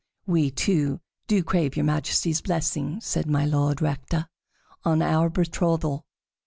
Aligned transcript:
"We 0.25 0.49
two 0.49 0.99
do 1.27 1.43
crave 1.43 1.75
your 1.75 1.85
Majesty's 1.85 2.41
blessing," 2.41 3.01
said 3.01 3.29
My 3.29 3.45
Lord 3.45 3.83
Rector, 3.83 4.25
"on 4.83 4.99
our 5.03 5.29
betrothal." 5.29 6.07